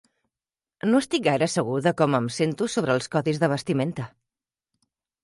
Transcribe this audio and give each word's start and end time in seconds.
No 0.91 1.01
estic 1.03 1.23
gaire 1.27 1.47
segur 1.55 1.75
de 1.87 1.93
com 1.99 2.17
sento 2.37 2.69
sobre 2.77 2.95
els 2.97 3.11
codis 3.17 3.43
de 3.45 3.51
vestimenta. 3.53 4.07